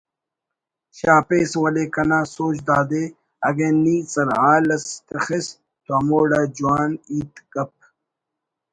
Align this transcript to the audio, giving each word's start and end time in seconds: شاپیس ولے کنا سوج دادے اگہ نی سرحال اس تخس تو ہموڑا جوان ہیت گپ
شاپیس 0.97 1.51
ولے 1.61 1.85
کنا 1.93 2.19
سوج 2.33 2.55
دادے 2.67 3.03
اگہ 3.47 3.69
نی 3.83 3.97
سرحال 4.13 4.65
اس 4.75 4.85
تخس 5.07 5.45
تو 5.83 5.91
ہموڑا 5.99 6.41
جوان 6.57 6.91
ہیت 7.07 7.33
گپ 7.53 7.73